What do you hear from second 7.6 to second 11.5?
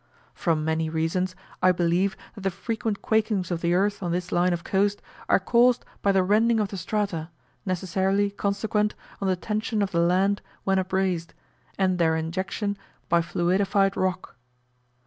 necessarily consequent on the tension of the land when upraised,